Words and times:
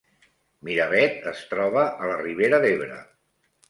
Miravet 0.69 1.29
es 1.33 1.45
troba 1.53 1.87
a 1.93 2.11
la 2.15 2.19
Ribera 2.27 2.65
d’Ebre 2.69 3.03